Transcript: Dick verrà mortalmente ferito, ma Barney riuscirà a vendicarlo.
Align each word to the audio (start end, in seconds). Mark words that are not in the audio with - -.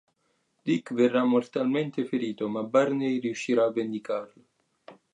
Dick 0.63 0.93
verrà 0.95 1.23
mortalmente 1.23 2.05
ferito, 2.07 2.49
ma 2.49 2.63
Barney 2.63 3.19
riuscirà 3.19 3.65
a 3.65 3.71
vendicarlo. 3.71 4.43